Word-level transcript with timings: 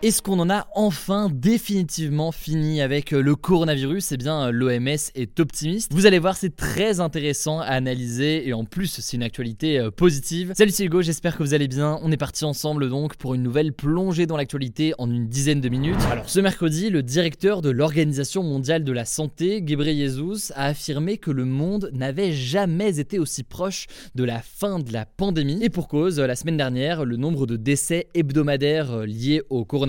Est-ce 0.00 0.22
qu'on 0.22 0.38
en 0.38 0.48
a 0.48 0.68
enfin 0.76 1.28
définitivement 1.28 2.30
fini 2.30 2.80
avec 2.80 3.12
euh, 3.12 3.20
le 3.20 3.34
coronavirus? 3.34 4.12
Eh 4.12 4.16
bien, 4.16 4.46
euh, 4.46 4.52
l'OMS 4.52 5.10
est 5.16 5.40
optimiste. 5.40 5.92
Vous 5.92 6.06
allez 6.06 6.20
voir, 6.20 6.36
c'est 6.36 6.54
très 6.54 7.00
intéressant 7.00 7.58
à 7.58 7.64
analyser 7.64 8.46
et 8.46 8.52
en 8.52 8.64
plus, 8.64 9.00
c'est 9.00 9.16
une 9.16 9.24
actualité 9.24 9.76
euh, 9.76 9.90
positive. 9.90 10.52
Salut, 10.56 10.70
c'est 10.70 10.84
Hugo, 10.84 11.02
j'espère 11.02 11.36
que 11.36 11.42
vous 11.42 11.52
allez 11.52 11.66
bien. 11.66 11.98
On 12.04 12.12
est 12.12 12.16
parti 12.16 12.44
ensemble 12.44 12.88
donc 12.88 13.16
pour 13.16 13.34
une 13.34 13.42
nouvelle 13.42 13.72
plongée 13.72 14.26
dans 14.26 14.36
l'actualité 14.36 14.94
en 14.98 15.10
une 15.10 15.26
dizaine 15.26 15.60
de 15.60 15.68
minutes. 15.68 16.00
Alors, 16.12 16.30
ce 16.30 16.38
mercredi, 16.38 16.90
le 16.90 17.02
directeur 17.02 17.60
de 17.60 17.70
l'Organisation 17.70 18.44
mondiale 18.44 18.84
de 18.84 18.92
la 18.92 19.04
santé, 19.04 19.62
Ghebreyesus, 19.62 20.52
a 20.54 20.66
affirmé 20.66 21.18
que 21.18 21.32
le 21.32 21.44
monde 21.44 21.90
n'avait 21.92 22.30
jamais 22.30 23.00
été 23.00 23.18
aussi 23.18 23.42
proche 23.42 23.88
de 24.14 24.22
la 24.22 24.42
fin 24.42 24.78
de 24.78 24.92
la 24.92 25.06
pandémie. 25.06 25.58
Et 25.60 25.70
pour 25.70 25.88
cause, 25.88 26.20
la 26.20 26.36
semaine 26.36 26.56
dernière, 26.56 27.04
le 27.04 27.16
nombre 27.16 27.48
de 27.48 27.56
décès 27.56 28.06
hebdomadaires 28.14 28.98
liés 28.98 29.42
au 29.50 29.64
coronavirus 29.64 29.87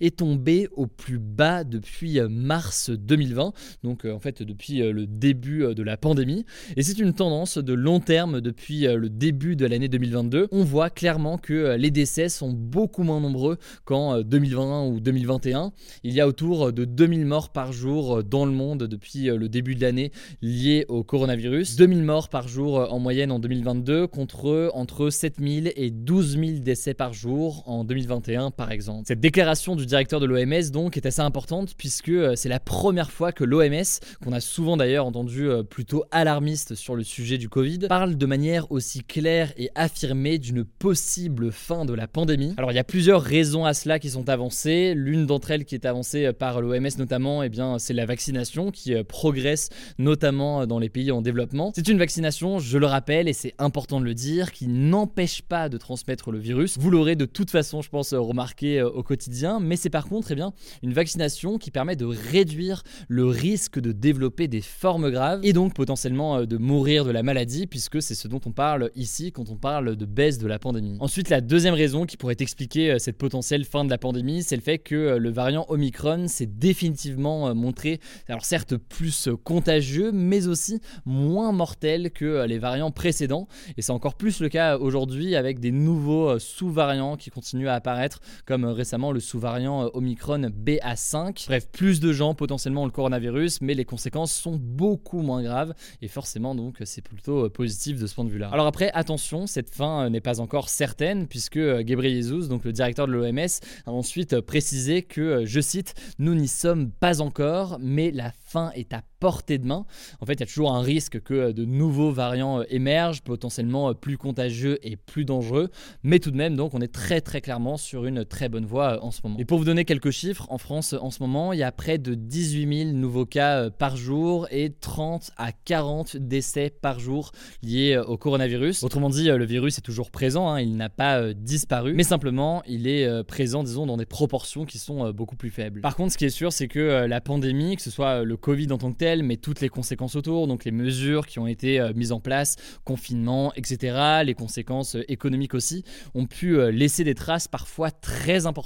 est 0.00 0.16
tombé 0.16 0.68
au 0.72 0.86
plus 0.86 1.18
bas 1.18 1.64
depuis 1.64 2.18
euh, 2.18 2.28
mars 2.28 2.90
2020, 2.90 3.52
donc 3.82 4.04
euh, 4.04 4.12
en 4.12 4.18
fait 4.18 4.42
depuis 4.42 4.82
euh, 4.82 4.92
le 4.92 5.06
début 5.06 5.74
de 5.74 5.82
la 5.82 5.96
pandémie. 5.96 6.44
Et 6.76 6.82
c'est 6.82 6.98
une 6.98 7.14
tendance 7.14 7.58
de 7.58 7.72
long 7.72 8.00
terme 8.00 8.40
depuis 8.40 8.82
le 8.82 9.08
début 9.08 9.56
de 9.56 9.66
l'année 9.66 9.88
2022. 9.88 10.48
On 10.50 10.64
voit 10.64 10.90
clairement 10.90 11.38
que 11.38 11.76
les 11.76 11.90
décès 11.90 12.28
sont 12.28 12.52
beaucoup 12.52 13.02
moins 13.02 13.20
nombreux 13.20 13.58
qu'en 13.84 14.20
2020 14.20 14.86
ou 14.86 15.00
2021. 15.00 15.72
Il 16.02 16.12
y 16.12 16.20
a 16.20 16.28
autour 16.28 16.72
de 16.72 16.84
2000 16.84 17.26
morts 17.26 17.50
par 17.50 17.72
jour 17.72 18.24
dans 18.24 18.46
le 18.46 18.52
monde 18.52 18.84
depuis 18.84 19.24
le 19.24 19.48
début 19.48 19.74
de 19.74 19.82
l'année 19.82 20.12
liés 20.42 20.84
au 20.88 21.04
coronavirus. 21.04 21.76
2000 21.76 22.02
morts 22.02 22.28
par 22.28 22.48
jour 22.48 22.92
en 22.92 22.98
moyenne 22.98 23.30
en 23.30 23.38
2022 23.38 24.06
contre 24.06 24.70
entre 24.74 25.10
7000 25.10 25.72
et 25.76 25.90
12 25.90 26.38
000 26.38 26.58
décès 26.58 26.94
par 26.94 27.12
jour 27.12 27.62
en 27.66 27.84
2021 27.84 28.50
par 28.50 28.70
exemple. 28.72 29.04
Cette 29.14 29.20
déclaration 29.20 29.76
du 29.76 29.86
directeur 29.86 30.18
de 30.18 30.26
l'OMS 30.26 30.72
donc 30.72 30.96
est 30.96 31.06
assez 31.06 31.20
importante 31.20 31.76
puisque 31.78 32.08
euh, 32.08 32.34
c'est 32.34 32.48
la 32.48 32.58
première 32.58 33.12
fois 33.12 33.30
que 33.30 33.44
l'OMS, 33.44 33.84
qu'on 34.24 34.32
a 34.32 34.40
souvent 34.40 34.76
d'ailleurs 34.76 35.06
entendu 35.06 35.48
euh, 35.48 35.62
plutôt 35.62 36.02
alarmiste 36.10 36.74
sur 36.74 36.96
le 36.96 37.04
sujet 37.04 37.38
du 37.38 37.48
Covid, 37.48 37.86
parle 37.88 38.16
de 38.16 38.26
manière 38.26 38.72
aussi 38.72 39.04
claire 39.04 39.52
et 39.56 39.70
affirmée 39.76 40.38
d'une 40.38 40.64
possible 40.64 41.52
fin 41.52 41.84
de 41.84 41.94
la 41.94 42.08
pandémie. 42.08 42.54
Alors 42.56 42.72
il 42.72 42.74
y 42.74 42.80
a 42.80 42.82
plusieurs 42.82 43.22
raisons 43.22 43.64
à 43.64 43.72
cela 43.72 44.00
qui 44.00 44.10
sont 44.10 44.28
avancées. 44.28 44.94
L'une 44.96 45.26
d'entre 45.26 45.52
elles 45.52 45.64
qui 45.64 45.76
est 45.76 45.86
avancée 45.86 46.32
par 46.32 46.60
l'OMS 46.60 46.98
notamment, 46.98 47.44
eh 47.44 47.48
bien 47.48 47.78
c'est 47.78 47.94
la 47.94 48.06
vaccination 48.06 48.72
qui 48.72 48.94
euh, 48.94 49.04
progresse 49.04 49.68
notamment 49.96 50.66
dans 50.66 50.80
les 50.80 50.88
pays 50.88 51.12
en 51.12 51.22
développement. 51.22 51.70
C'est 51.76 51.86
une 51.86 51.98
vaccination, 51.98 52.58
je 52.58 52.78
le 52.78 52.86
rappelle 52.86 53.28
et 53.28 53.32
c'est 53.32 53.54
important 53.58 54.00
de 54.00 54.06
le 54.06 54.14
dire, 54.14 54.50
qui 54.50 54.66
n'empêche 54.66 55.40
pas 55.42 55.68
de 55.68 55.78
transmettre 55.78 56.32
le 56.32 56.40
virus. 56.40 56.78
Vous 56.78 56.90
l'aurez 56.90 57.14
de 57.14 57.26
toute 57.26 57.52
façon, 57.52 57.80
je 57.80 57.90
pense, 57.90 58.12
remarqué 58.12 58.82
au 58.82 59.03
quotidien, 59.04 59.60
mais 59.60 59.76
c'est 59.76 59.90
par 59.90 60.08
contre 60.08 60.32
eh 60.32 60.34
bien, 60.34 60.52
une 60.82 60.92
vaccination 60.92 61.58
qui 61.58 61.70
permet 61.70 61.96
de 61.96 62.04
réduire 62.04 62.82
le 63.08 63.26
risque 63.26 63.78
de 63.78 63.92
développer 63.92 64.48
des 64.48 64.60
formes 64.60 65.10
graves 65.10 65.40
et 65.42 65.52
donc 65.52 65.74
potentiellement 65.74 66.38
euh, 66.38 66.46
de 66.46 66.56
mourir 66.56 67.04
de 67.04 67.10
la 67.10 67.22
maladie, 67.22 67.66
puisque 67.66 68.02
c'est 68.02 68.14
ce 68.14 68.28
dont 68.28 68.40
on 68.46 68.52
parle 68.52 68.90
ici 68.94 69.32
quand 69.32 69.50
on 69.50 69.56
parle 69.56 69.96
de 69.96 70.06
baisse 70.06 70.38
de 70.38 70.46
la 70.46 70.58
pandémie. 70.58 70.96
Ensuite, 71.00 71.28
la 71.28 71.40
deuxième 71.40 71.74
raison 71.74 72.06
qui 72.06 72.16
pourrait 72.16 72.36
expliquer 72.40 72.92
euh, 72.92 72.98
cette 72.98 73.18
potentielle 73.18 73.64
fin 73.64 73.84
de 73.84 73.90
la 73.90 73.98
pandémie, 73.98 74.42
c'est 74.42 74.56
le 74.56 74.62
fait 74.62 74.78
que 74.78 74.94
euh, 74.94 75.18
le 75.18 75.30
variant 75.30 75.66
Omicron 75.68 76.28
s'est 76.28 76.46
définitivement 76.46 77.54
montré, 77.54 78.00
alors 78.28 78.44
certes 78.44 78.76
plus 78.76 79.28
contagieux, 79.44 80.12
mais 80.12 80.46
aussi 80.46 80.80
moins 81.04 81.52
mortel 81.52 82.10
que 82.10 82.44
les 82.46 82.58
variants 82.58 82.90
précédents. 82.90 83.48
Et 83.76 83.82
c'est 83.82 83.92
encore 83.92 84.14
plus 84.14 84.40
le 84.40 84.48
cas 84.48 84.78
aujourd'hui 84.78 85.36
avec 85.36 85.60
des 85.60 85.70
nouveaux 85.70 86.38
sous-variants 86.38 87.16
qui 87.16 87.30
continuent 87.30 87.68
à 87.68 87.74
apparaître, 87.74 88.20
comme 88.46 88.64
récemment 88.64 88.93
le 89.12 89.20
sous-variant 89.20 89.84
euh, 89.84 89.88
Omicron 89.94 90.38
BA5. 90.38 91.46
Bref, 91.46 91.68
plus 91.70 92.00
de 92.00 92.12
gens 92.12 92.34
potentiellement 92.34 92.82
ont 92.82 92.86
le 92.86 92.92
coronavirus, 92.92 93.60
mais 93.60 93.74
les 93.74 93.84
conséquences 93.84 94.32
sont 94.32 94.56
beaucoup 94.56 95.22
moins 95.22 95.42
graves 95.42 95.74
et 96.02 96.08
forcément 96.08 96.54
donc 96.54 96.76
c'est 96.84 97.02
plutôt 97.02 97.46
euh, 97.46 97.48
positif 97.48 97.98
de 97.98 98.06
ce 98.06 98.14
point 98.14 98.24
de 98.24 98.30
vue-là. 98.30 98.48
Alors 98.52 98.66
après, 98.66 98.90
attention, 98.94 99.46
cette 99.46 99.70
fin 99.70 100.04
euh, 100.04 100.08
n'est 100.10 100.20
pas 100.20 100.40
encore 100.40 100.68
certaine 100.68 101.26
puisque 101.26 101.58
Jesus, 101.58 102.48
donc 102.48 102.64
le 102.64 102.72
directeur 102.72 103.06
de 103.06 103.12
l'OMS, 103.12 103.60
a 103.86 103.90
ensuite 103.90 104.40
précisé 104.40 105.02
que, 105.02 105.44
je 105.44 105.60
cite, 105.60 105.94
nous 106.18 106.34
n'y 106.34 106.48
sommes 106.48 106.90
pas 106.90 107.20
encore, 107.20 107.78
mais 107.80 108.10
la 108.10 108.32
est 108.74 108.92
à 108.92 109.02
portée 109.20 109.58
de 109.58 109.66
main. 109.66 109.86
En 110.20 110.26
fait, 110.26 110.34
il 110.34 110.40
y 110.40 110.42
a 110.42 110.46
toujours 110.46 110.74
un 110.74 110.82
risque 110.82 111.20
que 111.20 111.52
de 111.52 111.64
nouveaux 111.64 112.12
variants 112.12 112.62
émergent, 112.68 113.22
potentiellement 113.22 113.94
plus 113.94 114.18
contagieux 114.18 114.78
et 114.82 114.96
plus 114.96 115.24
dangereux, 115.24 115.70
mais 116.02 116.18
tout 116.18 116.30
de 116.30 116.36
même, 116.36 116.56
donc 116.56 116.74
on 116.74 116.80
est 116.80 116.92
très 116.92 117.20
très 117.20 117.40
clairement 117.40 117.76
sur 117.76 118.04
une 118.06 118.24
très 118.24 118.48
bonne 118.48 118.66
voie 118.66 118.94
euh, 118.94 118.98
en 119.00 119.10
ce 119.10 119.20
moment. 119.24 119.38
Et 119.38 119.44
pour 119.44 119.58
vous 119.58 119.64
donner 119.64 119.84
quelques 119.84 120.10
chiffres, 120.10 120.46
en 120.50 120.58
France 120.58 120.94
en 121.00 121.10
ce 121.10 121.22
moment, 121.22 121.52
il 121.52 121.58
y 121.58 121.62
a 121.62 121.72
près 121.72 121.98
de 121.98 122.14
18 122.14 122.84
000 122.84 122.90
nouveaux 122.92 123.26
cas 123.26 123.64
euh, 123.64 123.70
par 123.70 123.96
jour 123.96 124.46
et 124.50 124.70
30 124.70 125.30
à 125.36 125.52
40 125.52 126.16
décès 126.16 126.70
par 126.70 126.98
jour 126.98 127.32
liés 127.62 127.94
euh, 127.94 128.04
au 128.04 128.16
coronavirus. 128.16 128.82
Autrement 128.82 129.10
dit, 129.10 129.28
le 129.28 129.44
virus 129.44 129.78
est 129.78 129.82
toujours 129.82 130.10
présent, 130.10 130.48
hein, 130.50 130.60
il 130.60 130.76
n'a 130.76 130.88
pas 130.88 131.32
disparu, 131.32 131.94
mais 131.94 132.04
simplement 132.04 132.62
il 132.66 132.86
est 132.86 133.24
présent, 133.24 133.62
disons, 133.62 133.86
dans 133.86 133.96
des 133.96 134.06
proportions 134.06 134.64
qui 134.64 134.78
sont 134.78 135.10
beaucoup 135.12 135.36
plus 135.36 135.50
faibles. 135.50 135.80
Par 135.80 135.96
contre, 135.96 136.12
ce 136.12 136.18
qui 136.18 136.24
est 136.24 136.30
sûr, 136.30 136.52
c'est 136.52 136.68
que 136.68 137.06
la 137.06 137.20
pandémie, 137.20 137.76
que 137.76 137.82
ce 137.82 137.90
soit 137.90 138.22
le 138.22 138.36
Covid 138.44 138.70
en 138.72 138.78
tant 138.78 138.92
que 138.92 138.98
tel, 138.98 139.22
mais 139.22 139.36
toutes 139.36 139.60
les 139.60 139.68
conséquences 139.68 140.16
autour, 140.16 140.46
donc 140.46 140.64
les 140.64 140.70
mesures 140.70 141.26
qui 141.26 141.38
ont 141.38 141.46
été 141.46 141.80
mises 141.94 142.12
en 142.12 142.20
place, 142.20 142.56
confinement, 142.84 143.52
etc., 143.54 144.22
les 144.24 144.34
conséquences 144.34 144.96
économiques 145.08 145.54
aussi, 145.54 145.84
ont 146.14 146.26
pu 146.26 146.70
laisser 146.70 147.04
des 147.04 147.14
traces 147.14 147.48
parfois 147.48 147.90
très 147.90 148.46
importantes 148.46 148.64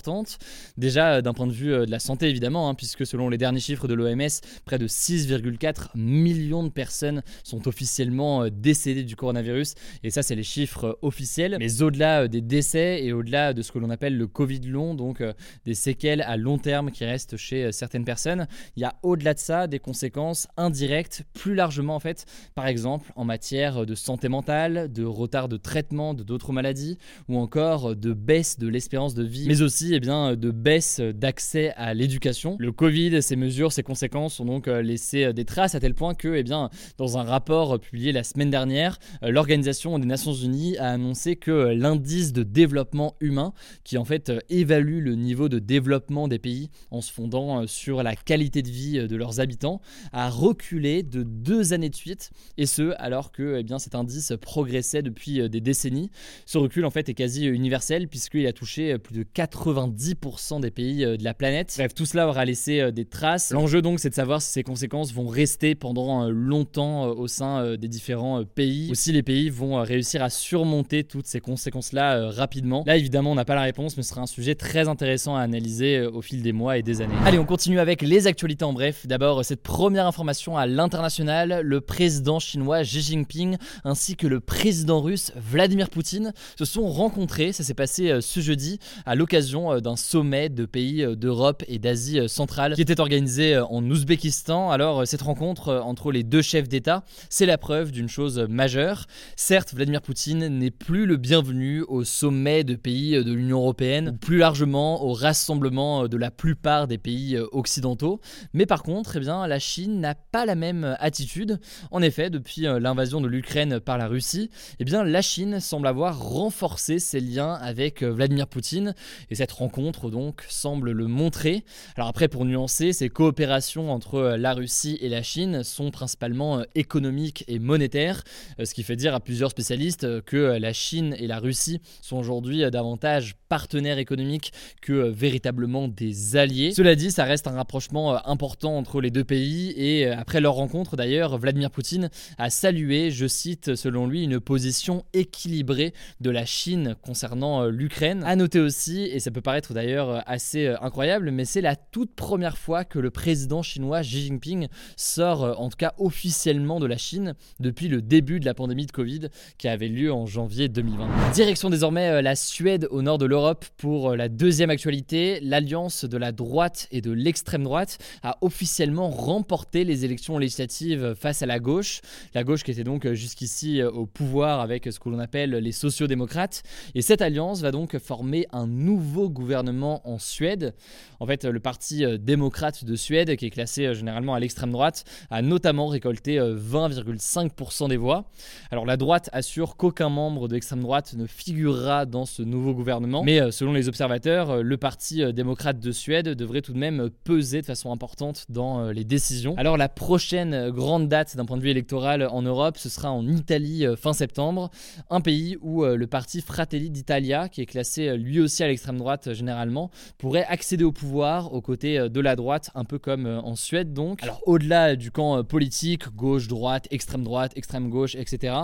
Déjà 0.77 1.15
euh, 1.15 1.23
d'un 1.23 1.33
point 1.33 1.47
de 1.47 1.53
vue 1.53 1.73
euh, 1.73 1.87
de 1.87 1.91
la 1.91 1.99
santé 1.99 2.29
évidemment, 2.29 2.69
hein, 2.69 2.75
puisque 2.75 3.07
selon 3.07 3.29
les 3.29 3.39
derniers 3.39 3.61
chiffres 3.61 3.89
de 3.89 3.95
l'OMS, 3.95 4.41
près 4.65 4.79
de 4.79 4.87
6,4 4.87 5.89
millions 5.95 6.63
de 6.63 6.69
personnes 6.69 7.23
sont 7.45 7.69
officiellement 7.69 8.45
euh, 8.45 8.51
décédées 8.51 9.05
du 9.05 9.17
coronavirus. 9.17 9.75
Et 10.03 10.11
ça, 10.11 10.23
c'est 10.23 10.35
les 10.35 10.43
chiffres 10.43 10.99
officiels. 11.03 11.57
Mais 11.59 11.83
au-delà 11.83 12.29
des 12.29 12.41
décès 12.41 13.05
et 13.05 13.13
au-delà 13.13 13.53
de 13.53 13.63
ce 13.63 13.73
que 13.73 13.79
l'on 13.79 13.91
appelle 13.91 14.17
le 14.17 14.27
Covid 14.27 14.61
long, 14.61 14.95
donc 14.95 15.23
des 15.65 15.75
séquelles 15.75 16.23
à 16.23 16.37
long 16.37 16.59
terme 16.59 16.91
qui 16.91 17.05
restent 17.05 17.37
chez 17.37 17.73
certaines 17.73 18.05
personnes, 18.05 18.47
il 18.77 18.83
y 18.83 18.85
a 18.85 18.95
au-delà 19.03 19.35
de 19.35 19.39
ça 19.39 19.67
des 19.69 19.79
conséquences 19.79 20.49
indirectes, 20.57 21.25
plus 21.35 21.55
largement 21.55 21.95
en 21.95 22.01
fait, 22.01 22.27
par 22.55 22.67
exemple 22.67 23.13
en 23.17 23.25
matière 23.25 23.87
de 23.87 23.95
santé 23.95 24.29
mentale, 24.29 24.93
de 24.93 25.05
retard 25.05 25.49
de 25.49 25.57
traitement 25.57 26.15
de 26.15 26.23
d'autres 26.23 26.53
maladies, 26.53 26.99
ou 27.29 27.39
encore 27.39 27.97
de 27.97 28.13
baisse 28.13 28.59
de 28.59 28.69
l'espérance 28.69 29.15
de 29.15 29.25
vie, 29.25 29.47
mais 29.47 29.63
aussi 29.63 29.95
eh 29.95 30.01
bien, 30.01 30.37
de 30.37 30.51
baisse 30.51 31.01
d'accès 31.01 31.73
à 31.77 31.95
l'éducation. 31.95 32.57
Le 32.59 32.73
Covid, 32.73 33.23
ses 33.23 33.37
mesures, 33.37 33.73
ses 33.73 33.83
conséquences 33.83 34.41
ont 34.41 34.45
donc 34.45 34.69
euh, 34.69 34.83
laissé 34.83 35.25
euh, 35.25 35.33
des 35.33 35.45
traces 35.45 35.75
à 35.75 35.81
tel 35.81 35.95
point 35.95 36.15
que, 36.15 36.35
eh 36.35 36.43
bien, 36.43 36.71
dans 36.97 37.19
un 37.19 37.23
rapport 37.23 37.79
publié 37.81 38.13
la 38.13 38.25
semaine 38.25 38.51
dernière, 38.51 38.99
euh, 39.23 39.31
l'Organisation 39.31 39.99
des 39.99 40.07
Nations 40.07 40.33
Unies 40.33 40.77
a 40.79 40.91
annoncé 40.91 41.37
que 41.37 41.51
l'indice 41.51 42.33
de 42.33 42.43
développement 42.43 43.15
humain, 43.21 43.53
qui 43.85 43.99
en 43.99 44.05
fait 44.05 44.33
évalue 44.49 45.03
le 45.03 45.15
niveau 45.15 45.49
de 45.49 45.59
développement 45.59 46.29
des 46.29 46.39
pays 46.39 46.71
en 46.91 47.01
se 47.01 47.13
fondant 47.13 47.67
sur 47.67 48.03
la 48.03 48.15
qualité 48.17 48.63
de 48.63 48.69
vie 48.69 49.09
de 49.09 49.17
leurs 49.17 49.41
habitants, 49.41 49.48
habitant 49.49 49.81
a 50.13 50.29
reculé 50.29 51.03
de 51.03 51.23
deux 51.23 51.73
années 51.73 51.89
de 51.89 51.95
suite, 51.95 52.31
et 52.59 52.67
ce 52.67 52.95
alors 52.99 53.33
que 53.33 53.57
eh 53.59 53.63
bien, 53.63 53.79
cet 53.79 53.95
indice 53.95 54.35
progressait 54.41 55.01
depuis 55.01 55.49
des 55.49 55.61
décennies. 55.61 56.11
Ce 56.45 56.59
recul 56.59 56.85
en 56.85 56.91
fait 56.91 57.09
est 57.09 57.15
quasi 57.15 57.47
universel 57.47 58.09
puisqu'il 58.09 58.47
a 58.47 58.53
touché 58.53 58.99
plus 58.99 59.15
de 59.15 59.23
90% 59.23 60.61
des 60.61 60.71
pays 60.71 60.99
de 60.99 61.25
la 61.25 61.33
planète. 61.33 61.75
Bref, 61.79 61.95
tout 61.95 62.05
cela 62.05 62.29
aura 62.29 62.45
laissé 62.45 62.93
des 62.93 63.07
traces. 63.07 63.53
L'enjeu 63.53 63.81
donc 63.81 64.01
c'est 64.01 64.11
de 64.11 64.15
savoir 64.15 64.43
si 64.43 64.53
ces 64.53 64.63
conséquences 64.63 65.15
vont 65.15 65.29
rester 65.29 65.75
pendant 65.75 66.29
longtemps 66.29 67.07
au 67.07 67.27
sein 67.27 67.77
des 67.77 67.89
différents 67.89 68.45
pays, 68.45 68.91
ou 68.91 68.95
si 68.95 69.13
les 69.13 69.23
pays 69.23 69.49
vont 69.49 69.81
réussir 69.83 70.23
à 70.23 70.29
surmonter 70.29 71.05
toutes 71.05 71.27
ces 71.27 71.41
conséquences-là 71.41 72.31
rapidement. 72.31 72.85
Là 72.87 72.97
évidemment 72.97 73.33
on 73.33 73.37
n'a 73.37 73.47
pas 73.47 73.55
la 73.55 73.63
réponse, 73.63 73.97
mais 73.97 74.03
ce 74.03 74.11
sera 74.11 74.21
un 74.21 74.27
sujet 74.27 74.55
très 74.55 74.89
intéressant 74.89 75.37
à 75.37 75.41
analyser 75.41 76.03
au 76.03 76.21
fil 76.21 76.43
des 76.43 76.53
mois 76.53 76.77
et 76.77 76.83
des 76.83 77.01
années. 77.01 77.15
Allez, 77.25 77.39
on 77.39 77.47
continue 77.47 77.79
avec 77.79 78.03
les 78.03 78.27
actualités 78.27 78.65
en 78.65 78.73
bref. 78.73 79.07
D'abord, 79.07 79.38
cette 79.43 79.63
première 79.63 80.07
information 80.07 80.57
à 80.57 80.67
l'international, 80.67 81.61
le 81.63 81.81
président 81.81 82.39
chinois 82.39 82.83
Xi 82.83 83.01
Jinping 83.01 83.57
ainsi 83.85 84.17
que 84.17 84.27
le 84.27 84.41
président 84.41 85.01
russe 85.01 85.33
Vladimir 85.37 85.91
Poutine 85.91 86.33
se 86.59 86.65
sont 86.65 86.89
rencontrés, 86.89 87.53
ça 87.53 87.65
s'est 87.65 87.75
passé 87.75 88.11
euh, 88.11 88.21
ce 88.21 88.41
jeudi, 88.41 88.79
à 89.07 89.15
l'occasion 89.15 89.73
euh, 89.73 89.81
d'un 89.81 89.97
sommet 89.97 90.49
de 90.49 90.67
pays 90.67 91.03
euh, 91.03 91.15
d'Europe 91.15 91.65
et 91.69 91.79
d'Asie 91.79 92.29
centrale 92.29 92.75
qui 92.75 92.83
était 92.83 93.01
organisé 93.01 93.59
en 93.59 93.85
Ouzbékistan. 93.89 94.71
Alors, 94.71 95.07
cette 95.07 95.23
rencontre 95.23 95.83
entre 95.85 96.13
les 96.13 96.23
deux 96.23 96.43
chefs 96.43 96.69
d'État, 96.69 97.05
c'est 97.31 97.47
la 97.47 97.59
preuve 97.59 97.93
d'une 97.93 98.09
chose 98.09 98.39
majeure. 98.49 99.07
Certes, 99.37 99.75
Vladimir 99.75 100.03
Poutine 100.03 100.47
n'est 100.49 100.71
plus 100.71 101.07
le 101.07 101.17
bienvenu 101.17 101.83
au 101.83 102.05
sommet 102.05 102.65
de 102.65 102.75
pays 102.75 103.13
de 103.13 103.33
l'Union 103.33 103.59
européenne, 103.59 104.19
plus 104.21 104.39
largement 104.39 105.03
au 105.03 105.13
rassemblement 105.13 106.09
de 106.09 106.17
la 106.17 106.31
plupart 106.31 106.89
des 106.89 106.99
pays 106.99 107.39
occidentaux, 107.53 108.21
mais 108.53 108.67
par 108.67 108.83
contre, 108.83 109.17
eh 109.17 109.21
bien, 109.21 109.28
la 109.29 109.59
Chine 109.59 110.01
n'a 110.01 110.15
pas 110.15 110.47
la 110.47 110.55
même 110.55 110.97
attitude. 111.01 111.61
En 111.91 112.03
effet, 112.03 112.31
depuis 112.31 112.63
l'invasion 112.63 113.21
de 113.21 113.29
l'Ukraine 113.29 113.81
par 113.81 113.99
la 113.99 114.07
Russie, 114.07 114.51
eh 114.79 114.85
bien, 114.85 115.05
la 115.05 115.23
Chine 115.23 115.61
semble 115.61 115.87
avoir 115.87 116.19
renforcé 116.21 116.99
ses 116.99 117.21
liens 117.21 117.55
avec 117.55 118.03
euh, 118.03 118.11
Vladimir 118.11 118.47
Poutine 118.47 118.95
et 119.31 119.35
cette 119.35 119.53
rencontre 119.53 120.11
donc 120.11 120.45
semble 120.49 120.91
le 120.91 121.07
montrer. 121.07 121.65
Alors 121.97 122.09
après 122.09 122.29
pour 122.29 122.45
nuancer, 122.45 122.93
ces 122.93 123.09
coopérations 123.09 123.93
entre 123.93 124.15
euh, 124.15 124.37
la 124.37 124.55
Russie 124.55 124.99
et 125.01 125.09
la 125.09 125.23
Chine 125.23 125.63
sont 125.63 125.91
principalement 125.91 126.61
euh, 126.61 126.65
économiques 126.75 127.45
et 127.49 127.59
monétaires, 127.59 128.23
ce 128.63 128.73
qui 128.75 128.83
fait 128.83 128.97
dire 128.97 129.15
à 129.15 129.21
plusieurs 129.21 129.51
spécialistes 129.51 130.23
que 130.23 130.59
la 130.59 130.73
Chine 130.73 131.15
et 131.19 131.27
la 131.27 131.39
Russie 131.39 131.81
sont 132.03 132.17
aujourd'hui 132.17 132.69
davantage 132.71 133.35
partenaires 133.49 133.99
économiques 133.99 134.53
que 134.81 134.93
véritablement 134.93 135.89
des 135.89 136.37
alliés. 136.37 136.73
Cela 136.73 136.95
dit, 136.95 137.11
ça 137.11 137.25
reste 137.25 137.47
un 137.47 137.53
rapprochement 137.53 138.27
important 138.27 138.77
entre 138.77 139.01
les 139.01 139.11
deux 139.11 139.18
pays 139.25 139.73
et 139.77 140.07
après 140.07 140.41
leur 140.41 140.55
rencontre 140.55 140.97
d'ailleurs, 140.97 141.39
Vladimir 141.39 141.71
Poutine 141.71 142.11
a 142.39 142.51
salué, 142.51 143.11
je 143.11 143.27
cite 143.27 143.75
selon 143.75 144.07
lui, 144.07 144.25
une 144.25 144.41
position 144.41 145.05
équilibrée 145.13 145.93
de 146.21 146.31
la 146.31 146.45
Chine 146.45 146.97
concernant 147.03 147.63
euh, 147.63 147.71
l'Ukraine. 147.71 148.23
À 148.25 148.37
noter 148.37 148.61
aussi, 148.61 149.03
et 149.03 149.21
ça 149.21 149.31
peut 149.31 149.41
paraître 149.41 149.75
d'ailleurs 149.75 150.11
euh, 150.11 150.21
assez 150.27 150.67
euh, 150.67 150.77
incroyable, 150.81 151.31
mais 151.31 151.45
c'est 151.45 151.61
la 151.61 151.77
toute 151.77 152.15
première 152.15 152.59
fois 152.59 152.85
que 152.85 152.99
le 152.99 153.11
président 153.11 153.63
chinois 153.63 154.03
Xi 154.03 154.27
Jinping 154.27 154.69
sort, 154.97 155.61
en 155.61 155.69
tout 155.69 155.77
cas 155.77 155.95
officiellement, 155.99 156.81
de 156.81 156.87
la 156.87 156.97
Chine 156.97 157.35
depuis 157.61 157.89
le 157.89 158.03
début 158.03 158.41
de 158.41 158.45
la 158.45 158.55
pandémie 158.55 158.87
de 158.87 158.93
Covid 158.93 159.29
qui 159.59 159.69
avait 159.69 159.89
lieu 159.89 160.13
en 160.13 160.27
janvier 160.27 160.69
2020. 160.69 161.33
Direction 161.33 161.71
désormais 161.71 162.23
la 162.23 162.37
Suède 162.37 162.87
au 162.91 163.03
nord 163.03 163.19
de 163.19 163.27
l'Europe 163.27 163.65
pour 163.77 164.17
la 164.17 164.29
deuxième 164.29 164.71
actualité. 164.71 165.41
L'alliance 165.43 166.05
de 166.05 166.17
la 166.17 166.33
droite 166.33 166.89
et 166.91 167.01
de 167.01 167.13
l'extrême 167.13 167.65
droite 167.65 167.99
a 168.23 168.39
officiellement 168.41 169.08
remporté 169.11 169.85
les 169.85 170.05
élections 170.05 170.39
législatives 170.39 171.15
face 171.15 171.43
à 171.43 171.47
la 171.47 171.59
gauche. 171.59 172.01
La 172.35 172.45
gauche 172.45 172.63
qui 172.63 172.71
était 172.71 172.85
donc 172.85 173.11
jusqu'ici 173.13 173.83
au 173.83 174.07
pouvoir 174.07 174.61
avec 174.61 174.85
ce 174.91 174.99
que 174.99 175.09
l'on 175.09 175.19
appelle 175.19 175.51
les 175.51 175.73
sociodémocrates. 175.73 176.63
Et 176.95 177.03
cette 177.03 177.23
alliance 177.23 177.61
va 177.61 177.71
donc 177.71 177.99
former 177.99 178.47
un 178.53 178.67
nouveau 178.67 179.29
gouvernement 179.29 180.01
en 180.09 180.19
Suède. 180.19 180.75
En 181.21 181.27
fait, 181.27 181.45
le 181.45 181.61
parti 181.61 182.05
euh, 182.05 182.19
démocrate 182.19 182.85
de 182.85 182.97
Suède, 182.97 183.37
qui 183.37 183.47
est 183.47 183.51
classé 183.51 183.87
euh, 183.87 183.95
généralement 183.95 184.35
à 184.35 184.41
l'extrême 184.41 184.71
droite, 184.71 185.05
a 185.31 185.43
notamment 185.43 185.89
récolté 185.89 186.39
20,5% 186.39 187.85
euh, 187.85 187.89
des 187.89 187.97
voix. 187.97 188.25
Alors 188.71 188.87
la 188.87 188.97
droite 188.97 189.29
assure 189.33 189.77
qu'aucun 189.77 190.09
membre 190.09 190.49
de 190.49 190.55
l'extrême 190.55 190.81
droite 190.81 191.15
ne 191.17 191.27
figurera 191.27 192.07
dans 192.07 192.25
ce 192.25 192.43
nouveau 192.43 192.75
gouvernement. 192.75 193.23
Mais 193.25 193.51
selon 193.51 193.73
les 193.73 193.89
observateurs, 193.89 194.63
le 194.63 194.77
parti 194.77 195.33
démocrate 195.33 195.81
de 195.81 195.93
Suède 195.93 196.29
devrait 196.29 196.63
tout 196.63 196.73
de 196.73 196.79
même 196.79 197.11
peser 197.25 197.61
de 197.61 197.67
façon 197.67 197.93
importante 197.93 198.47
dans 198.49 198.91
les 198.91 198.98
décisions. 199.05 199.55
Alors 199.57 199.77
la 199.77 199.89
prochaine 199.89 200.71
grande 200.71 201.09
date 201.09 201.37
d'un 201.37 201.45
point 201.45 201.57
de 201.57 201.63
vue 201.63 201.71
électoral 201.71 202.27
en 202.31 202.43
Europe, 202.43 202.79
ce 202.79 202.89
sera 202.89 203.11
en 203.11 203.27
Italie 203.27 203.85
fin 203.97 204.13
septembre, 204.13 204.71
un 205.11 205.21
pays 205.21 205.57
où 205.61 205.85
le 205.85 206.07
parti 206.07 206.41
Fratelli 206.41 206.91
d'Italia, 206.91 207.49
qui 207.49 207.61
est 207.61 207.67
classé 207.67 208.17
lui 208.17 208.41
aussi 208.41 208.63
à 208.63 208.69
l'extrême 208.69 208.99
droite 208.99 209.33
généralement, 209.33 209.91
pourrait 210.19 210.45
accéder 210.45 210.85
au 210.85 210.93
pouvoir 210.93 211.53
aux 211.53 211.61
côtés 211.61 211.99
euh, 211.99 212.09
de 212.09 212.21
la 212.21 212.37
droite, 212.37 212.71
un 212.75 212.85
peu 212.85 212.99
comme 212.99 213.27
euh, 213.27 213.41
en 213.41 213.57
Suède 213.57 213.93
donc. 213.93 214.23
Alors 214.23 214.41
au-delà 214.47 214.97
du 214.97 215.11
camp 215.11 215.39
euh, 215.39 215.43
politique, 215.43 216.09
gauche, 216.15 216.49
droite, 216.49 216.89
extrême 216.91 217.23
droite, 217.23 217.53
extrême 217.57 217.89
gauche, 217.91 218.15
etc., 218.15 218.55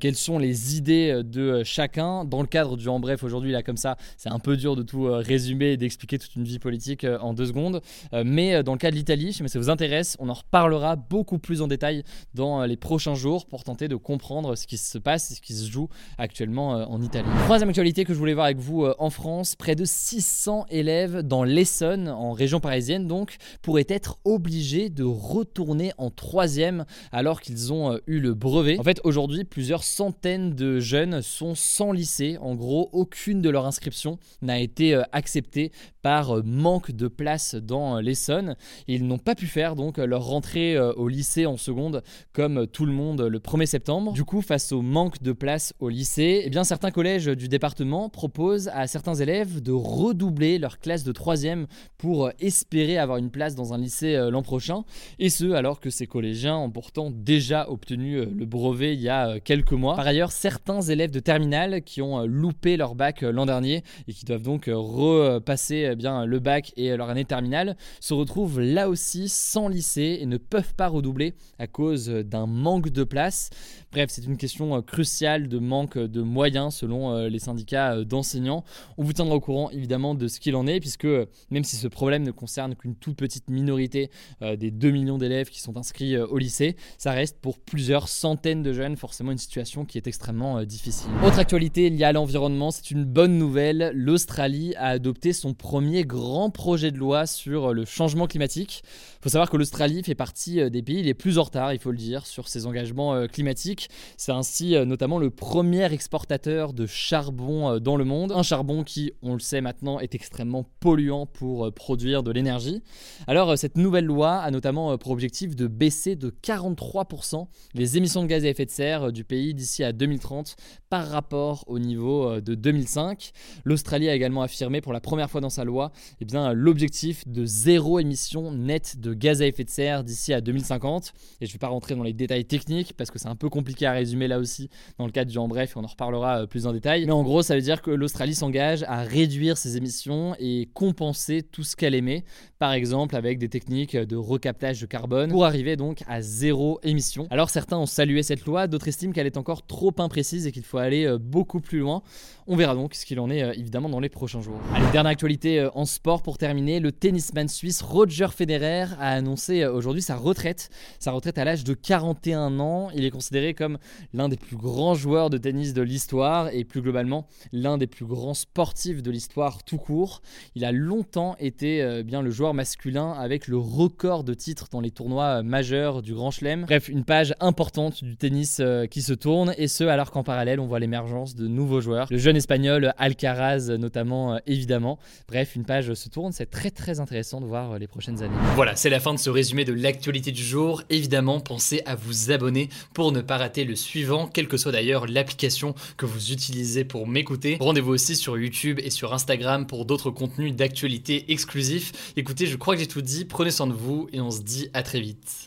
quelles 0.00 0.14
sont 0.14 0.38
les 0.38 0.76
idées 0.76 1.22
de 1.24 1.62
chacun? 1.64 2.24
Dans 2.24 2.40
le 2.40 2.46
cadre 2.46 2.76
du 2.76 2.88
En 2.88 3.00
Bref 3.00 3.22
aujourd'hui, 3.22 3.52
là 3.52 3.62
comme 3.62 3.76
ça, 3.76 3.96
c'est 4.16 4.30
un 4.30 4.38
peu 4.38 4.56
dur 4.56 4.76
de 4.76 4.82
tout 4.82 5.04
résumer 5.04 5.72
et 5.72 5.76
d'expliquer 5.76 6.18
toute 6.18 6.34
une 6.36 6.44
vie 6.44 6.58
politique 6.58 7.06
en 7.20 7.34
deux 7.34 7.46
secondes. 7.46 7.80
Mais 8.24 8.62
dans 8.62 8.72
le 8.72 8.78
cas 8.78 8.90
de 8.90 8.96
l'Italie, 8.96 9.32
si 9.32 9.46
ça 9.48 9.58
vous 9.58 9.70
on 10.18 10.28
en 10.28 10.34
reparlera 10.34 10.96
beaucoup 10.96 11.38
plus 11.38 11.62
en 11.62 11.68
détail 11.68 12.04
dans 12.34 12.64
les 12.64 12.76
prochains 12.76 13.14
jours 13.14 13.46
pour 13.46 13.64
tenter 13.64 13.88
de 13.88 13.96
comprendre 13.96 14.56
ce 14.56 14.66
qui 14.66 14.78
se 14.78 14.98
passe 14.98 15.30
et 15.30 15.34
ce 15.34 15.40
qui 15.40 15.54
se 15.54 15.70
joue 15.70 15.88
actuellement 16.18 16.70
en 16.90 17.02
Italie. 17.02 17.28
Troisième 17.44 17.68
actualité 17.68 18.04
que 18.04 18.14
je 18.14 18.18
voulais 18.18 18.34
voir 18.34 18.46
avec 18.46 18.58
vous 18.58 18.86
en 18.98 19.10
France, 19.10 19.56
près 19.56 19.74
de 19.74 19.84
600 19.84 20.66
élèves 20.70 21.22
dans 21.22 21.44
l'Essonne 21.44 22.08
en 22.08 22.32
région 22.32 22.60
parisienne, 22.60 23.06
donc, 23.06 23.36
pourraient 23.62 23.86
être 23.88 24.18
obligés 24.24 24.90
de 24.90 25.04
retourner 25.04 25.92
en 25.98 26.10
troisième 26.10 26.84
alors 27.12 27.40
qu'ils 27.40 27.72
ont 27.72 27.92
euh, 27.92 27.98
eu 28.06 28.20
le 28.20 28.34
brevet. 28.34 28.78
En 28.78 28.82
fait, 28.82 29.00
aujourd'hui, 29.04 29.44
plusieurs 29.44 29.84
centaines 29.84 30.54
de 30.54 30.80
jeunes 30.80 31.22
sont 31.22 31.54
sans 31.54 31.92
lycée. 31.92 32.38
En 32.40 32.54
gros, 32.54 32.88
aucune 32.92 33.40
de 33.40 33.50
leurs 33.50 33.66
inscriptions 33.66 34.18
n'a 34.42 34.58
été 34.58 34.94
euh, 34.94 35.02
acceptée 35.12 35.72
par 36.04 36.36
euh, 36.36 36.42
manque 36.44 36.92
de 36.92 37.08
place 37.08 37.56
dans 37.56 37.98
l'Essonne. 37.98 38.54
Ils 38.86 39.04
n'ont 39.04 39.18
pas 39.18 39.34
pu 39.34 39.46
faire 39.46 39.74
donc 39.74 39.98
leur 39.98 40.24
rentrée 40.24 40.78
au 40.78 41.08
lycée 41.08 41.46
en 41.46 41.56
seconde 41.56 42.02
comme 42.32 42.66
tout 42.66 42.84
le 42.84 42.92
monde 42.92 43.22
le 43.22 43.38
1er 43.38 43.66
septembre. 43.66 44.12
Du 44.12 44.24
coup, 44.24 44.42
face 44.42 44.70
au 44.70 44.82
manque 44.82 45.22
de 45.22 45.32
place 45.32 45.74
au 45.80 45.88
lycée, 45.88 46.42
eh 46.44 46.50
bien, 46.50 46.62
certains 46.62 46.90
collèges 46.90 47.26
du 47.26 47.48
département 47.48 48.10
proposent 48.10 48.68
à 48.68 48.86
certains 48.86 49.14
élèves 49.14 49.62
de 49.62 49.72
redoubler 49.72 50.58
leur 50.58 50.78
classe 50.78 51.04
de 51.04 51.12
troisième 51.12 51.66
pour 51.96 52.30
espérer 52.38 52.98
avoir 52.98 53.18
une 53.18 53.30
place 53.30 53.54
dans 53.54 53.72
un 53.72 53.78
lycée 53.78 54.14
euh, 54.14 54.30
l'an 54.30 54.42
prochain. 54.42 54.84
Et 55.18 55.30
ce, 55.30 55.52
alors 55.52 55.80
que 55.80 55.90
ces 55.90 56.06
collégiens 56.06 56.56
ont 56.56 56.70
pourtant 56.70 57.10
déjà 57.10 57.70
obtenu 57.70 58.16
euh, 58.16 58.26
le 58.26 58.44
brevet 58.44 58.94
il 58.94 59.00
y 59.00 59.08
a 59.08 59.28
euh, 59.28 59.38
quelques 59.42 59.72
mois. 59.72 59.96
Par 59.96 60.06
ailleurs, 60.06 60.32
certains 60.32 60.82
élèves 60.82 61.10
de 61.10 61.20
terminale 61.20 61.82
qui 61.82 62.02
ont 62.02 62.26
loupé 62.26 62.76
leur 62.76 62.94
bac 62.94 63.22
l'an 63.22 63.46
dernier 63.46 63.82
et 64.08 64.12
qui 64.12 64.24
doivent 64.24 64.42
donc 64.42 64.68
repasser 64.72 65.93
eh 65.98 66.26
le 66.26 66.38
bac 66.38 66.72
et 66.76 66.96
leur 66.96 67.10
année 67.10 67.24
terminale 67.24 67.76
se 68.00 68.14
retrouvent 68.14 68.60
là 68.60 68.88
aussi 68.88 69.28
sans 69.28 69.68
lycée 69.68 70.18
et 70.20 70.26
ne 70.26 70.36
peuvent 70.36 70.74
pas 70.74 70.88
redoubler 70.88 71.34
à 71.58 71.66
cause 71.66 72.08
d'un 72.08 72.46
manque 72.46 72.90
de 72.90 73.04
place. 73.04 73.50
Bref, 73.92 74.10
c'est 74.10 74.24
une 74.24 74.36
question 74.36 74.80
cruciale 74.82 75.48
de 75.48 75.58
manque 75.58 75.98
de 75.98 76.22
moyens 76.22 76.74
selon 76.74 77.26
les 77.26 77.38
syndicats 77.38 78.04
d'enseignants. 78.04 78.64
On 78.98 79.04
vous 79.04 79.12
tiendra 79.12 79.36
au 79.36 79.40
courant 79.40 79.70
évidemment 79.70 80.14
de 80.14 80.28
ce 80.28 80.40
qu'il 80.40 80.56
en 80.56 80.66
est 80.66 80.80
puisque 80.80 81.06
même 81.50 81.64
si 81.64 81.76
ce 81.76 81.88
problème 81.88 82.24
ne 82.24 82.30
concerne 82.30 82.74
qu'une 82.74 82.94
toute 82.94 83.16
petite 83.16 83.48
minorité 83.48 84.10
euh, 84.42 84.56
des 84.56 84.70
2 84.70 84.90
millions 84.90 85.18
d'élèves 85.18 85.48
qui 85.48 85.60
sont 85.60 85.76
inscrits 85.76 86.16
euh, 86.16 86.26
au 86.26 86.38
lycée, 86.38 86.76
ça 86.98 87.12
reste 87.12 87.38
pour 87.40 87.58
plusieurs 87.58 88.08
centaines 88.08 88.62
de 88.62 88.72
jeunes 88.72 88.96
forcément 88.96 89.32
une 89.32 89.38
situation 89.38 89.84
qui 89.84 89.98
est 89.98 90.06
extrêmement 90.06 90.58
euh, 90.58 90.64
difficile. 90.64 91.10
Autre 91.24 91.38
actualité 91.38 91.90
liée 91.90 92.04
à 92.04 92.12
l'environnement, 92.12 92.70
c'est 92.70 92.90
une 92.90 93.04
bonne 93.04 93.38
nouvelle. 93.38 93.92
L'Australie 93.94 94.74
a 94.76 94.88
adopté 94.88 95.32
son 95.32 95.54
premier 95.54 95.83
grand 96.04 96.50
projet 96.50 96.90
de 96.90 96.98
loi 96.98 97.26
sur 97.26 97.72
le 97.72 97.84
changement 97.84 98.26
climatique. 98.26 98.82
Il 98.84 99.22
faut 99.24 99.28
savoir 99.30 99.50
que 99.50 99.56
l'Australie 99.56 100.02
fait 100.02 100.14
partie 100.14 100.70
des 100.70 100.82
pays 100.82 101.02
les 101.02 101.14
plus 101.14 101.38
en 101.38 101.44
retard, 101.44 101.72
il 101.72 101.78
faut 101.78 101.90
le 101.90 101.96
dire, 101.96 102.26
sur 102.26 102.48
ses 102.48 102.66
engagements 102.66 103.26
climatiques. 103.26 103.88
C'est 104.16 104.32
ainsi 104.32 104.74
notamment 104.86 105.18
le 105.18 105.30
premier 105.30 105.92
exportateur 105.92 106.72
de 106.72 106.86
charbon 106.86 107.78
dans 107.78 107.96
le 107.96 108.04
monde. 108.04 108.32
Un 108.32 108.42
charbon 108.42 108.84
qui, 108.84 109.12
on 109.22 109.34
le 109.34 109.40
sait 109.40 109.60
maintenant, 109.60 110.00
est 110.00 110.14
extrêmement 110.14 110.64
polluant 110.80 111.26
pour 111.26 111.66
euh, 111.66 111.70
produire 111.70 112.22
de 112.22 112.30
l'énergie. 112.30 112.82
Alors 113.26 113.50
euh, 113.50 113.56
cette 113.56 113.76
nouvelle 113.76 114.04
loi 114.04 114.36
a 114.36 114.50
notamment 114.50 114.92
euh, 114.92 114.96
pour 114.96 115.12
objectif 115.12 115.56
de 115.56 115.66
baisser 115.66 116.16
de 116.16 116.30
43% 116.30 117.46
les 117.74 117.96
émissions 117.96 118.22
de 118.22 118.28
gaz 118.28 118.44
à 118.44 118.48
effet 118.48 118.66
de 118.66 118.70
serre 118.70 119.12
du 119.12 119.24
pays 119.24 119.54
d'ici 119.54 119.84
à 119.84 119.92
2030 119.92 120.56
par 120.88 121.08
rapport 121.08 121.64
au 121.66 121.78
niveau 121.78 122.40
de 122.40 122.54
2005. 122.54 123.32
L'Australie 123.64 124.08
a 124.08 124.14
également 124.14 124.42
affirmé 124.42 124.80
pour 124.80 124.92
la 124.92 125.00
première 125.00 125.30
fois 125.30 125.40
dans 125.40 125.50
sa 125.50 125.64
loi 125.64 125.73
loi 125.74 125.92
eh 126.20 126.24
bien, 126.24 126.52
l'objectif 126.52 127.26
de 127.26 127.44
zéro 127.44 127.98
émission 127.98 128.52
nette 128.52 129.00
de 129.00 129.12
gaz 129.12 129.42
à 129.42 129.46
effet 129.46 129.64
de 129.64 129.70
serre 129.70 130.04
d'ici 130.04 130.32
à 130.32 130.40
2050. 130.40 131.12
Et 131.40 131.46
je 131.46 131.50
ne 131.50 131.52
vais 131.52 131.58
pas 131.58 131.68
rentrer 131.68 131.94
dans 131.94 132.02
les 132.02 132.12
détails 132.12 132.44
techniques 132.44 132.94
parce 132.96 133.10
que 133.10 133.18
c'est 133.18 133.28
un 133.28 133.36
peu 133.36 133.48
compliqué 133.48 133.86
à 133.86 133.92
résumer 133.92 134.28
là 134.28 134.38
aussi 134.38 134.70
dans 134.98 135.06
le 135.06 135.12
cadre 135.12 135.30
du 135.30 135.38
en 135.38 135.48
bref, 135.48 135.76
on 135.76 135.84
en 135.84 135.88
reparlera 135.88 136.42
euh, 136.42 136.46
plus 136.46 136.66
en 136.66 136.72
détail. 136.72 137.06
Mais 137.06 137.12
en 137.12 137.22
gros, 137.22 137.42
ça 137.42 137.54
veut 137.54 137.62
dire 137.62 137.82
que 137.82 137.90
l'Australie 137.90 138.34
s'engage 138.34 138.84
à 138.84 139.02
réduire 139.02 139.58
ses 139.58 139.76
émissions 139.76 140.34
et 140.38 140.68
compenser 140.72 141.42
tout 141.42 141.64
ce 141.64 141.76
qu'elle 141.76 141.94
émet, 141.94 142.24
par 142.64 142.72
exemple 142.72 143.14
avec 143.14 143.38
des 143.38 143.50
techniques 143.50 143.94
de 143.94 144.16
recaptage 144.16 144.80
de 144.80 144.86
carbone 144.86 145.30
pour 145.30 145.44
arriver 145.44 145.76
donc 145.76 146.02
à 146.08 146.22
zéro 146.22 146.80
émission. 146.82 147.26
Alors 147.28 147.50
certains 147.50 147.76
ont 147.76 147.84
salué 147.84 148.22
cette 148.22 148.46
loi, 148.46 148.68
d'autres 148.68 148.88
estiment 148.88 149.12
qu'elle 149.12 149.26
est 149.26 149.36
encore 149.36 149.66
trop 149.66 149.92
imprécise 149.98 150.46
et 150.46 150.50
qu'il 150.50 150.62
faut 150.62 150.78
aller 150.78 151.04
euh, 151.04 151.18
beaucoup 151.18 151.60
plus 151.60 151.80
loin. 151.80 152.02
On 152.46 152.56
verra 152.56 152.74
donc 152.74 152.94
ce 152.94 153.04
qu'il 153.04 153.20
en 153.20 153.28
est 153.28 153.42
euh, 153.42 153.52
évidemment 153.52 153.90
dans 153.90 154.00
les 154.00 154.08
prochains 154.08 154.40
jours. 154.40 154.58
Allez, 154.74 154.90
dernière 154.92 155.12
actualité 155.12 155.60
euh, 155.60 155.68
en 155.74 155.84
sport 155.84 156.22
pour 156.22 156.38
terminer, 156.38 156.80
le 156.80 156.90
tennisman 156.90 157.48
suisse 157.48 157.82
Roger 157.82 158.28
Federer 158.34 158.86
a 158.98 159.10
annoncé 159.10 159.66
aujourd'hui 159.66 160.00
sa 160.00 160.16
retraite, 160.16 160.70
sa 161.00 161.12
retraite 161.12 161.36
à 161.36 161.44
l'âge 161.44 161.64
de 161.64 161.74
41 161.74 162.60
ans. 162.60 162.88
Il 162.94 163.04
est 163.04 163.10
considéré 163.10 163.52
comme 163.52 163.76
l'un 164.14 164.30
des 164.30 164.38
plus 164.38 164.56
grands 164.56 164.94
joueurs 164.94 165.28
de 165.28 165.36
tennis 165.36 165.74
de 165.74 165.82
l'histoire 165.82 166.48
et 166.50 166.64
plus 166.64 166.80
globalement 166.80 167.26
l'un 167.52 167.76
des 167.76 167.86
plus 167.86 168.06
grands 168.06 168.32
sportifs 168.32 169.02
de 169.02 169.10
l'histoire 169.10 169.64
tout 169.64 169.76
court. 169.76 170.22
Il 170.54 170.64
a 170.64 170.72
longtemps 170.72 171.36
été 171.38 172.02
bien 172.04 172.22
le 172.22 172.30
joueur 172.30 172.53
masculin 172.54 173.12
avec 173.12 173.48
le 173.48 173.58
record 173.58 174.24
de 174.24 174.34
titres 174.34 174.68
dans 174.70 174.80
les 174.80 174.90
tournois 174.90 175.42
majeurs 175.42 176.02
du 176.02 176.14
Grand 176.14 176.30
Chelem. 176.30 176.62
Bref, 176.62 176.88
une 176.88 177.04
page 177.04 177.34
importante 177.40 178.02
du 178.02 178.16
tennis 178.16 178.62
qui 178.90 179.02
se 179.02 179.12
tourne 179.12 179.54
et 179.58 179.68
ce 179.68 179.84
alors 179.84 180.10
qu'en 180.10 180.22
parallèle 180.22 180.60
on 180.60 180.66
voit 180.66 180.78
l'émergence 180.78 181.34
de 181.34 181.46
nouveaux 181.46 181.80
joueurs. 181.80 182.06
Le 182.10 182.18
jeune 182.18 182.36
espagnol 182.36 182.94
Alcaraz 182.98 183.70
notamment 183.78 184.34
euh, 184.34 184.38
évidemment. 184.46 184.98
Bref, 185.28 185.56
une 185.56 185.64
page 185.64 185.92
se 185.94 186.08
tourne, 186.08 186.32
c'est 186.32 186.50
très 186.50 186.70
très 186.70 187.00
intéressant 187.00 187.40
de 187.40 187.46
voir 187.46 187.72
euh, 187.72 187.78
les 187.78 187.86
prochaines 187.86 188.22
années. 188.22 188.34
Voilà, 188.54 188.76
c'est 188.76 188.90
la 188.90 189.00
fin 189.00 189.14
de 189.14 189.18
ce 189.18 189.30
résumé 189.30 189.64
de 189.64 189.72
l'actualité 189.72 190.32
du 190.32 190.42
jour. 190.42 190.82
Évidemment, 190.90 191.40
pensez 191.40 191.82
à 191.86 191.94
vous 191.94 192.30
abonner 192.30 192.68
pour 192.92 193.12
ne 193.12 193.20
pas 193.20 193.36
rater 193.36 193.64
le 193.64 193.76
suivant, 193.76 194.26
quelle 194.26 194.48
que 194.48 194.56
soit 194.56 194.72
d'ailleurs 194.72 195.06
l'application 195.06 195.74
que 195.96 196.06
vous 196.06 196.32
utilisez 196.32 196.84
pour 196.84 197.06
m'écouter. 197.06 197.56
Rendez-vous 197.60 197.92
aussi 197.92 198.16
sur 198.16 198.38
YouTube 198.38 198.80
et 198.82 198.90
sur 198.90 199.12
Instagram 199.14 199.66
pour 199.66 199.84
d'autres 199.84 200.10
contenus 200.10 200.54
d'actualité 200.54 201.32
exclusifs. 201.32 202.12
Écoutez, 202.34 202.50
je 202.50 202.56
crois 202.56 202.74
que 202.74 202.80
j'ai 202.80 202.88
tout 202.88 203.00
dit, 203.00 203.24
prenez 203.24 203.52
soin 203.52 203.68
de 203.68 203.72
vous 203.72 204.08
et 204.12 204.20
on 204.20 204.32
se 204.32 204.42
dit 204.42 204.68
à 204.74 204.82
très 204.82 204.98
vite. 204.98 205.46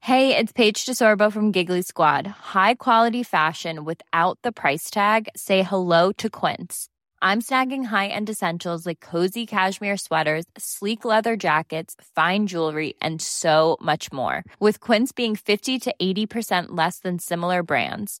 Hey, 0.00 0.36
it's 0.36 0.52
Paige 0.52 0.84
DeSorbo 0.86 1.30
from 1.30 1.52
Giggly 1.52 1.82
Squad. 1.82 2.26
High 2.52 2.74
quality 2.74 3.22
fashion 3.22 3.84
without 3.84 4.36
the 4.42 4.50
price 4.50 4.90
tag. 4.90 5.28
Say 5.36 5.62
hello 5.62 6.10
to 6.18 6.28
Quince. 6.28 6.88
I'm 7.22 7.42
snagging 7.42 7.84
high-end 7.84 8.28
essentials 8.28 8.84
like 8.84 8.98
cozy 8.98 9.46
cashmere 9.46 9.96
sweaters, 9.96 10.46
sleek 10.58 11.04
leather 11.04 11.36
jackets, 11.36 11.94
fine 12.16 12.48
jewelry, 12.48 12.94
and 13.00 13.22
so 13.22 13.76
much 13.80 14.12
more. 14.12 14.42
With 14.58 14.80
Quince 14.80 15.12
being 15.12 15.36
50 15.36 15.78
to 15.78 15.94
80% 16.02 16.66
less 16.70 16.98
than 16.98 17.20
similar 17.20 17.62
brands. 17.62 18.20